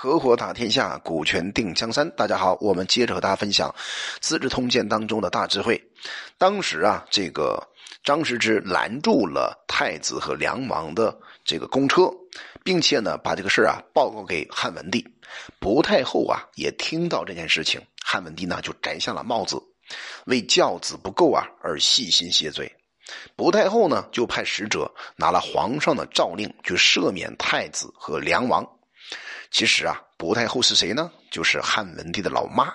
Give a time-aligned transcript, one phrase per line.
[0.00, 2.08] 合伙打天下，股权定江山。
[2.10, 3.68] 大家好，我们接着和大家分享
[4.20, 5.90] 《资治通鉴》当中的大智慧。
[6.38, 7.60] 当时啊，这个
[8.04, 12.08] 张时之拦住了太子和梁王的这个公车，
[12.62, 15.04] 并且呢，把这个事啊报告给汉文帝。
[15.58, 19.60] 薄太后啊也听到这件事情，汉文帝呢就摘下了帽子，
[20.26, 22.72] 为教子不够啊而细心谢罪。
[23.34, 28.64] 薄太后呢就派使者拿了皇上的诏令，去赦免太子和梁王。
[29.50, 31.10] 其实啊，薄太后是谁呢？
[31.30, 32.72] 就是汉文帝的老妈，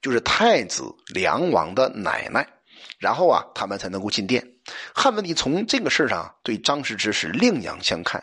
[0.00, 2.46] 就是太子梁王的奶奶。
[2.98, 4.46] 然后啊，他们才能够进殿。
[4.94, 8.22] 汉文帝从这个事上对张时之是另眼相看，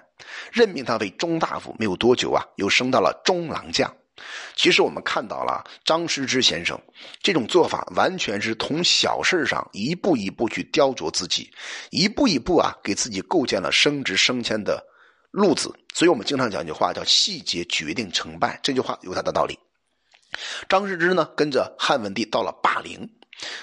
[0.51, 1.75] 任命他为中大夫。
[1.77, 3.91] 没有多久啊，又升到了中郎将。
[4.55, 6.79] 其实我们看到了张师之先生
[7.21, 11.51] 这种做法，完全是从小事上一步一步去雕琢自己，
[11.91, 14.83] 一步一步啊，给自己构建了升职升迁的。
[15.33, 18.59] 路子，所以我们经常讲一句话，叫“细节决定成败”。
[18.61, 19.57] 这句话有它的道理。
[20.69, 23.09] 张世之呢，跟着汉文帝到了霸陵，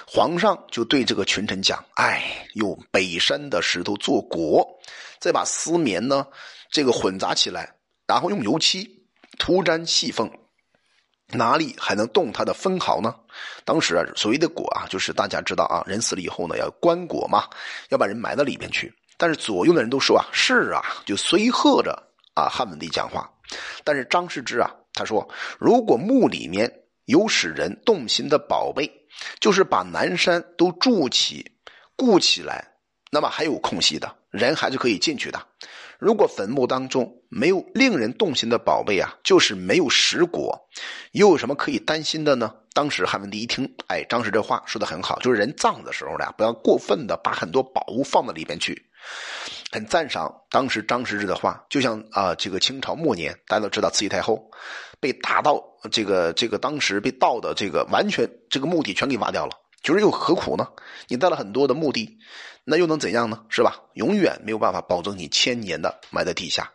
[0.05, 4.67] 皇上就对这个群臣讲：“哎，用北山的石头做椁，
[5.17, 6.27] 再把丝棉呢，
[6.69, 7.73] 这个混杂起来，
[8.05, 9.05] 然后用油漆
[9.39, 10.29] 涂粘细缝，
[11.29, 13.15] 哪里还能动它的分毫呢？”
[13.63, 17.47] 当时啊，所谓的椁啊，就是大家知道啊，人死了以后呢，要棺椁嘛，
[17.87, 18.93] 要把人埋到里边去。
[19.21, 21.91] 但是左右的人都说啊，是啊，就随和着
[22.33, 22.49] 啊。
[22.49, 23.31] 汉文帝讲话，
[23.83, 26.67] 但是张世之啊，他说，如果墓里面
[27.05, 28.91] 有使人动心的宝贝，
[29.39, 31.45] 就是把南山都筑起、
[31.95, 32.67] 固起来，
[33.11, 35.39] 那么还有空隙的，人还是可以进去的。
[36.01, 40.59] 如果坟墓当中没有令人动心的宝贝啊，就是没有石果，
[41.11, 42.51] 又有什么可以担心的呢？
[42.73, 48.83] 当时汉文帝一听，哎，张氏这话说的很好，就是人葬的时候呢，不要过分的把很多宝物放到里边去。
[49.71, 54.43] 很赞赏当时张时之的话，就像啊，这个清朝末年，大家都知道慈禧太后
[54.99, 60.67] 被打到这个这个当时被盗的这个完全这个墓地全给挖掉了，就是又何苦呢？
[61.07, 62.17] 你带了很多的目的，
[62.63, 63.45] 那又能怎样呢？
[63.49, 63.81] 是吧？
[63.93, 66.71] 永远没有办法保证你千年的埋在地下。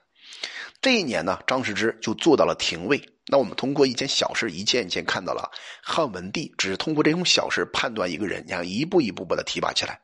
[0.81, 3.00] 这一年呢，张时之就做到了廷尉。
[3.28, 5.50] 那我们通过一件小事，一件一件看到了
[5.83, 10.00] 汉文帝只是通过这种小事判断一个人，然后一步一步把他提拔起来。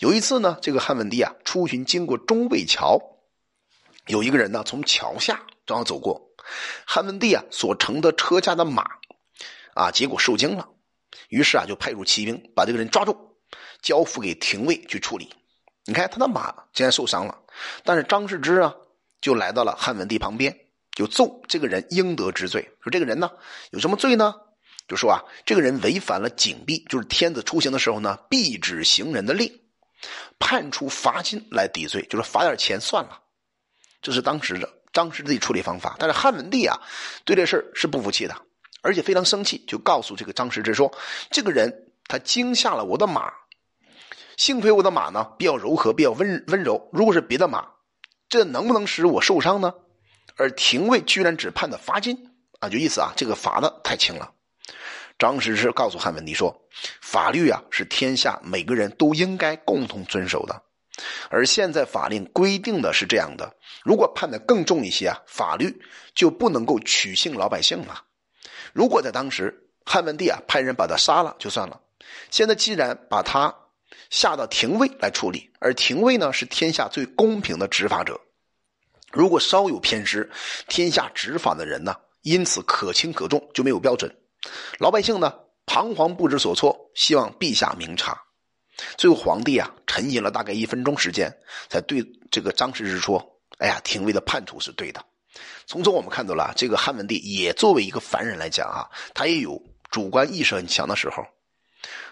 [0.00, 2.98] 有一次呢，这个汉文帝啊出巡经过中卫桥，
[4.08, 6.30] 有一个人呢从桥下正好走过，
[6.84, 8.84] 汉文帝啊所乘的车驾的马，
[9.74, 10.68] 啊结果受惊了，
[11.28, 13.16] 于是啊就派出骑兵把这个人抓住，
[13.80, 15.32] 交付给廷尉去处理。
[15.84, 17.38] 你看他的马竟然受伤了，
[17.84, 18.74] 但是张世之啊
[19.20, 20.56] 就来到了汉文帝旁边，
[20.92, 23.30] 就奏这个人应得之罪，说这个人呢
[23.70, 24.34] 有什么罪呢？
[24.88, 29.60] 就说啊这个人违反了警币，就是天子出行的时候呢必止行人的令。
[30.40, 33.20] 判处罚金来抵罪，就是罚点钱算了。
[34.00, 35.94] 这是当时的张时的处理方法。
[36.00, 36.76] 但是汉文帝啊，
[37.24, 38.36] 对这事是不服气的，
[38.82, 40.92] 而且非常生气，就告诉这个张时之说
[41.30, 43.32] ：“这个人他惊吓了我的马，
[44.36, 46.90] 幸亏我的马呢比较柔和，比较温温柔。
[46.92, 47.66] 如果是别的马，
[48.28, 49.72] 这能不能使我受伤呢？”
[50.36, 52.16] 而廷尉居然只判的罚金
[52.60, 54.32] 啊，就意思啊，这个罚的太轻了。
[55.18, 56.66] 张时之告诉汉文帝说
[57.00, 60.62] ：“法律啊，是天下每个人都应该共同遵守的。
[61.28, 63.54] 而现在法令规定的是这样的，
[63.84, 65.80] 如果判的更重一些啊，法律
[66.14, 68.02] 就不能够取信老百姓了。
[68.72, 71.80] 如果在当时，汉文帝啊派人把他杀了就算了。
[72.30, 73.54] 现在既然把他
[74.10, 78.20] 下到廷尉来处理，而廷尉呢是天下最公平的执法者，
[79.12, 80.30] 如果稍有偏失，
[80.68, 84.14] 天下执法的人呢，因此可轻可重就没有标准。”
[84.78, 85.32] 老百姓呢，
[85.66, 88.20] 彷徨不知所措，希望陛下明察。
[88.96, 91.32] 最后，皇帝啊，沉吟了大概一分钟时间，
[91.68, 95.04] 才对这个张世之说：“哎呀，廷尉的判处是对的。”
[95.66, 101.24] 从中我们看到了，这个汉文帝也作为一个凡人来讲啊，他也有主观意识很强的时候。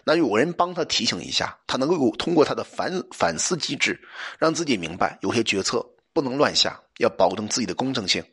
[0.03, 4.01] 那有人帮他提醒一下，他能够通过他的反反思机制，
[4.39, 8.25] 让自己明白有些决策不能乱下，要保证自己的公正性。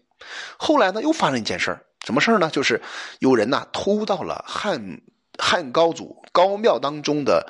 [0.58, 1.84] 后来呢，又发生一件事儿。
[2.06, 2.50] 什么事儿呢？
[2.50, 2.82] 就是
[3.20, 5.02] 有人呐偷到了汉
[5.38, 7.46] 汉高祖高庙当中的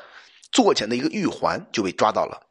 [0.51, 2.41] 座前的一个玉环，就被抓到了。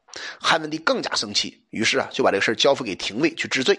[0.41, 3.79] 汉文帝更加生气，于是啊就把这个事交付给廷尉去治罪。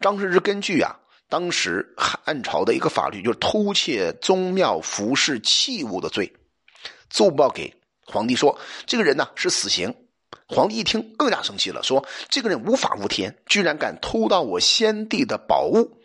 [0.00, 0.96] 张世之根据啊
[1.28, 6.32] 当时汉朝的一个法律，就是偷窃宗庙服饰器物的罪，
[7.10, 9.94] 奏报给皇帝说，这个人呢是死刑。
[10.48, 16.00] 皇帝一听更加生气了，说这个人无法无天，居然敢偷盗我先帝的宝物。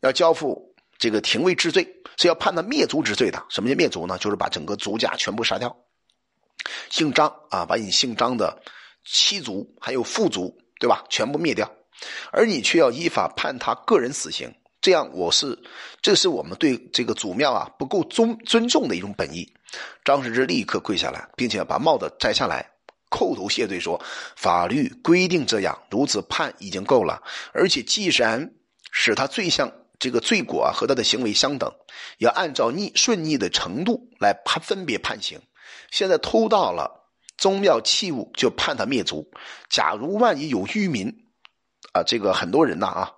[0.00, 1.86] 要交付这个廷尉治罪，
[2.16, 3.44] 是要判他灭族之罪的。
[3.50, 4.16] 什么叫灭族呢？
[4.16, 5.76] 就是把整个族家全部杀掉。
[6.88, 8.62] 姓张啊，把你姓张的
[9.04, 11.04] 妻族还有父族，对吧？
[11.10, 11.70] 全部灭掉。
[12.32, 15.58] 而你却要依法判他个人死刑，这样我是，
[16.00, 19.52] 这是我们对这个祖庙啊不够尊尊重的一种本意。
[20.04, 22.70] 张世之立刻跪下来，并且把帽子摘下来，
[23.10, 24.00] 叩头谢罪说
[24.34, 27.22] ：“法律规定这样，如此判已经够了。
[27.52, 28.52] 而且既然
[28.90, 31.72] 使他罪相这个罪果啊和他的行为相等，
[32.18, 35.38] 要按照逆顺逆的程度来判分别判刑。
[35.90, 39.30] 现在偷盗了宗庙器物，就判他灭族。
[39.68, 41.14] 假如万一有渔民。”
[41.92, 43.12] 啊，这个很多人呐啊，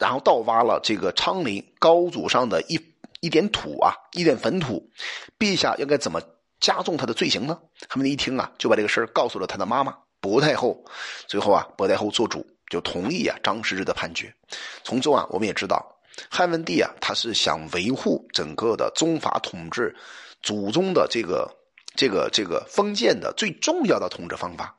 [0.00, 2.80] 然后盗挖了这个昌陵高祖上的一
[3.20, 4.90] 一点土啊，一点坟土，
[5.38, 6.20] 陛下应该怎么
[6.58, 7.58] 加重他的罪行呢？
[7.88, 10.84] 他们一听啊，就把这个事儿告诉了他的妈妈薄太后。
[11.28, 14.34] 最后啊，薄太后做主就同意啊张世之的判决。
[14.82, 15.84] 从中啊，我们也知道
[16.28, 19.94] 汉文帝啊，他是想维护整个的宗法统治，
[20.42, 21.48] 祖宗的这个
[21.94, 24.76] 这个这个封建的最重要的统治方法，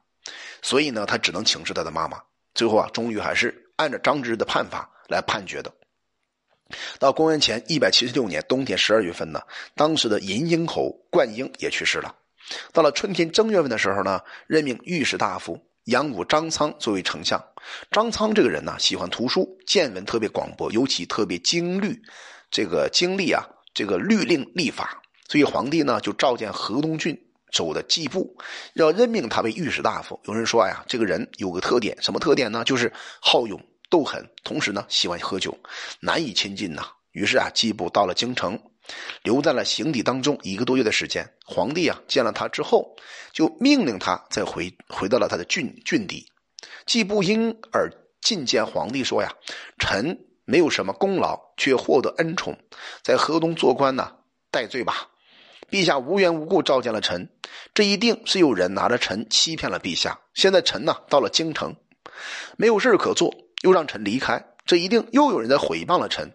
[0.61, 2.21] 所以呢，他只能请示他的妈妈。
[2.57, 5.71] 最后啊，终于还是按照张之的判法来判决的。
[6.99, 9.39] 到公元前一百七十六年冬天十二月份呢，
[9.75, 12.13] 当时的银鹰侯冠英也去世了。
[12.73, 17.41] 到了春天正月份的时候呢，任命御史大夫杨武张苍作为丞相。
[17.91, 22.01] 张苍这个人呢，喜欢图书，见闻特别广博，尤其特别精律，
[22.49, 23.45] 这个经历啊，
[23.75, 25.01] 这个律令立法。
[25.29, 27.15] 所以皇帝呢，就召见河东郡。
[27.51, 28.37] 走的季布，
[28.73, 30.19] 要任命他为御史大夫。
[30.25, 32.63] 有人说呀，这个人有个特点，什么特点呢？
[32.63, 32.91] 就是
[33.21, 33.59] 好勇
[33.89, 35.57] 斗狠，同时呢喜欢喝酒，
[35.99, 36.87] 难以亲近呐。
[37.11, 38.59] 于是啊，季布到了京城，
[39.23, 41.27] 留在了行邸当中一个多月的时间。
[41.45, 42.95] 皇帝啊见了他之后，
[43.31, 46.25] 就命令他再回回到了他的郡郡邸。
[46.85, 47.91] 季布因而
[48.21, 49.33] 觐见皇帝，说呀
[49.79, 52.57] ：“臣没有什么功劳，却获得恩宠，
[53.03, 54.11] 在河东做官呢，
[54.51, 55.09] 戴罪吧。”
[55.69, 57.29] 陛下无缘无故召见了臣，
[57.73, 60.19] 这一定是有人拿着臣欺骗了陛下。
[60.33, 61.75] 现在臣呢到了京城，
[62.57, 66.33] 没有事可做，又让臣离开，这一定又有人在诽谤了臣。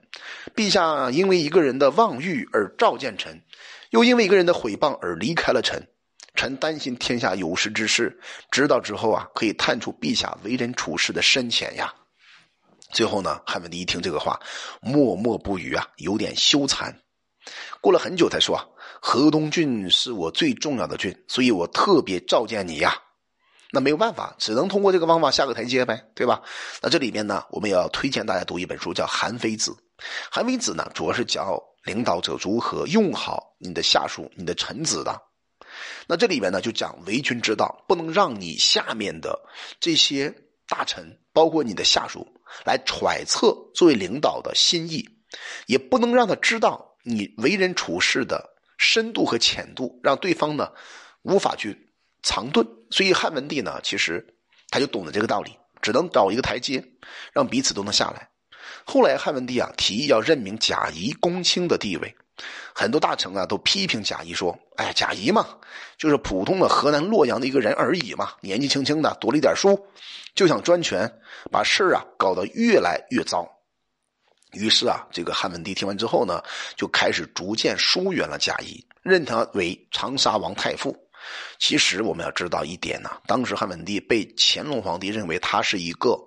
[0.54, 3.42] 陛下因为一个人的妄欲而召见臣，
[3.90, 5.88] 又因为一个人的诽谤而离开了臣。
[6.34, 8.18] 臣担心天下有识之士
[8.50, 11.94] 知道之后啊，可以探出陛下为人处事的深浅呀。
[12.90, 14.40] 最后呢，汉文帝一听这个话，
[14.80, 16.94] 默默不语啊，有点羞惭。
[17.80, 18.58] 过了很久才说。
[19.00, 22.94] 河东郡是我最重要的郡，所以我特别召见你呀。
[23.72, 26.42] 那没有办法，只能通过这个方法下个台阶呗，对吧？
[26.82, 29.70] 那这里面呢，我们也要推荐大家读一本书，叫《韩非子》。
[30.30, 35.20] 《韩非子》呢，主要是教领导者如何用好你的下属、你的臣子的。
[36.06, 39.40] 那这里面呢，就讲为君之道，不能让你下面的
[39.80, 40.32] 这些
[40.68, 42.28] 大臣，包括你的下属，
[42.64, 45.08] 来揣测作为领导的心意，
[45.66, 48.50] 也不能让他知道你为人处事的。
[48.78, 50.68] 深度和浅度让对方呢
[51.22, 54.34] 无法去藏遁，所以汉文帝呢其实
[54.70, 56.84] 他就懂得这个道理，只能找一个台阶，
[57.32, 58.28] 让彼此都能下来。
[58.84, 62.12] 后来汉文帝啊提议要任命贾谊公卿的地位，
[62.74, 65.46] 很多大臣啊都批评贾谊说：“哎，贾谊嘛，
[65.96, 69.78] 就是普通的河南洛阳的一个人而已嘛，年纪轻轻的读了一点书，
[70.34, 71.08] 就想专权，
[71.52, 73.48] 把事啊搞得越来越糟。”
[74.52, 76.42] 于是啊，这个汉文帝听完之后呢，
[76.76, 80.96] 就开始逐渐疏远了贾谊，认他为长沙王太傅。
[81.58, 86.18] 其实我们要知道一点呢，当时汉文帝被乾隆皇帝认为他是一个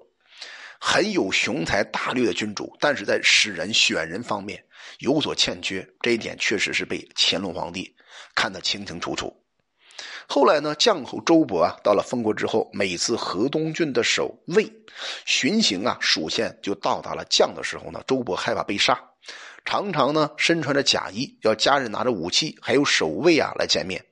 [0.79, 4.63] 很有雄才大略的君主，但是在使人选人方面
[4.99, 7.95] 有所欠缺，这一点确实是被乾隆皇帝
[8.33, 9.44] 看得清清楚楚。
[10.27, 14.71] 后来呢，将侯周勃啊，到了封国之后，每次河东郡的守卫
[15.25, 18.99] 巡行啊，属县就到达了将的时候呢，周勃害怕被杀，
[19.63, 24.03] 常常呢身穿着甲衣，要家人拿着武器，还有守卫啊来见面。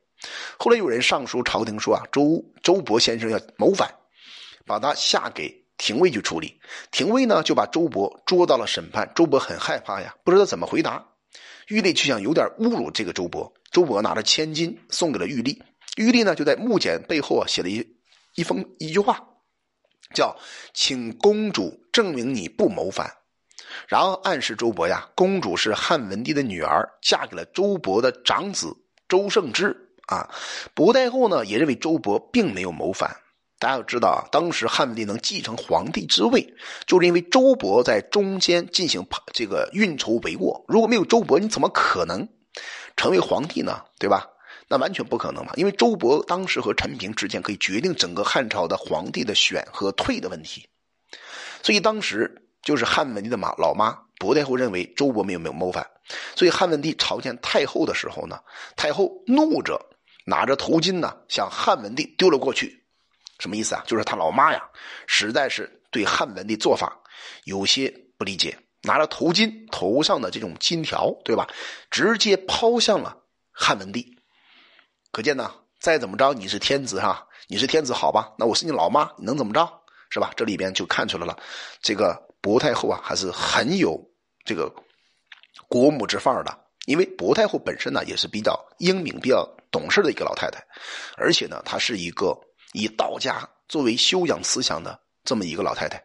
[0.58, 3.94] 后来有人上书朝廷说啊，周周勃先生要谋反，
[4.66, 6.60] 把他下给廷尉去处理。
[6.92, 9.12] 廷尉呢就把周勃捉到了审判。
[9.16, 11.06] 周勃很害怕呀，不知道怎么回答。
[11.68, 15.62] 玉立就想有点侮辱这个周勃，周勃拿着千金送给了玉立。
[15.96, 17.98] 玉帝呢，就在木简背后啊写了一
[18.36, 19.24] 一封一句话，
[20.16, 20.36] 叫
[20.74, 23.18] “请公主证明你不谋反”，
[23.88, 28.76] 然后暗示周勃呀，公主是汉文帝的女儿，嫁给了周勃的长子
[29.08, 29.76] 周胜之
[30.08, 30.30] 啊。
[30.74, 33.18] 薄太后呢，也认为周勃并没有谋反。
[33.60, 36.54] 大家要知道啊，当时汉文帝能继承皇帝之位，
[36.86, 40.66] 就是因为周勃在中间进行这个运筹帷幄。
[40.68, 42.28] 如果没有周勃，你怎么可能
[42.98, 43.84] 成为皇帝呢？
[44.00, 44.28] 对吧？
[44.68, 50.68] 那完全不可能嘛，因为周勃当时和陈平之间可以决定整个汉朝的皇帝的选和退的问题，
[51.62, 55.86] 所以当时就是汉文帝的妈老妈薄太后认为周勃没有没有谋反，
[56.36, 58.40] 所以汉文帝朝见太后的时候呢，
[58.76, 59.80] 太后怒着
[60.26, 62.84] 拿着头巾呢向汉文帝丢了过去，
[63.40, 63.84] 什么意思啊？
[63.86, 64.64] 就是他老妈呀，
[65.08, 66.98] 实在是对汉文帝做法
[67.44, 71.48] 有些不理解，拿着头巾，头上的这种金条，对吧？
[71.92, 73.18] 直接抛向了
[73.52, 74.18] 汉文帝。
[75.14, 78.34] 可见呢，再怎么着，你是天子哈，你是天子好吧？
[78.36, 79.72] 那我是你老妈，你能怎么着？
[80.10, 80.34] 是吧？
[80.36, 81.38] 这里边就看出来了，
[81.84, 84.04] 这个薄太后啊，还是很有
[84.44, 84.74] 这个
[85.68, 86.52] 国母之范儿的。
[86.88, 90.60] 因为薄太后本身呢，也是比较英明、比较懂事的一个老太太，
[91.16, 92.36] 而且呢，她是一个
[92.72, 96.04] 以道家作为修养思想的这么一个老太太，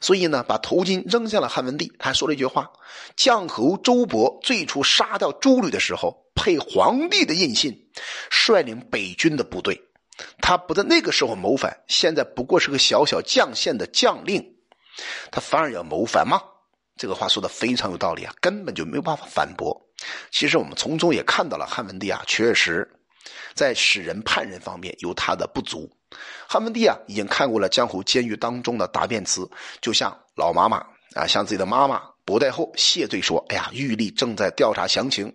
[0.00, 1.92] 所以呢，把头巾扔向了汉文帝。
[1.98, 2.70] 他还说了一句话
[3.16, 7.88] ：“将侯周勃最初杀掉诸吕的时候，配皇帝的印信，
[8.30, 9.80] 率领北军的部队。
[10.40, 14.54] 他不在那个时候谋反，现在不过是个小小将县的将令，
[15.30, 16.40] 他反而要谋反吗？”
[16.96, 19.78] 这个话说的非常有道理啊，根本就没有办法反驳。
[20.30, 22.88] 其实我们从中也看到了汉文帝啊，确实，
[23.54, 25.90] 在使人判人方面有他的不足。
[26.48, 29.48] 汉文帝啊，已经看过了江湖监狱当中的答辩词，
[29.80, 30.78] 就像老妈妈
[31.14, 35.32] 啊，向自己的妈妈薄太后谢罪说：“哎呀，玉帝正在调查详情，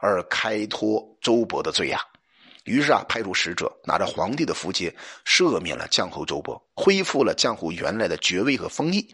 [0.00, 2.00] 而开脱周勃的罪呀。”
[2.64, 4.94] 于是啊，派出使者拿着皇帝的符节，
[5.26, 9.04] 赦免了江侯周勃，恢复了江湖原来的爵位和封邑。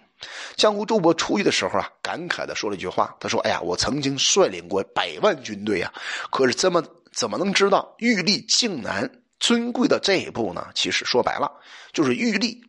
[0.57, 5.91] 江湖周勃出狱的时候啊，感慨的说了一句话：“他说，哎呀，我曾经率领过百万军队啊，
[6.31, 6.85] 可是怎么
[7.15, 10.68] 怎么能知道玉帝竟然尊贵到这一步呢？
[10.75, 11.50] 其实说白了，
[11.92, 12.64] 就是玉帝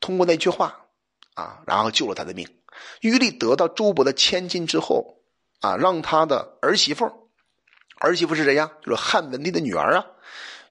[0.00, 0.86] 通过那句话
[1.34, 2.48] 啊，然后救了他的命。
[3.00, 5.22] 玉帝得到周勃的千金之后
[5.60, 7.04] 啊，让他的儿媳妇
[8.00, 8.70] 儿媳妇是谁呀？
[8.82, 10.06] 就是汉文帝的女儿啊，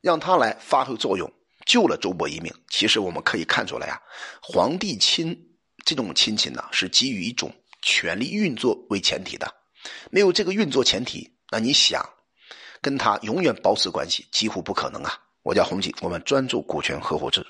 [0.01, 1.31] 让他来发挥作用，
[1.65, 2.53] 救了周勃一命。
[2.69, 4.01] 其实我们可以看出来呀，
[4.41, 5.49] 皇帝亲。”
[5.85, 9.53] 这种亲情呢，是基于一种权力运作为前提的，
[10.11, 12.07] 没有这个运作前提，那你想
[12.79, 15.19] 跟他永远保持关系，几乎不可能啊！
[15.43, 17.45] 我叫洪锦，我们专注股权合伙制。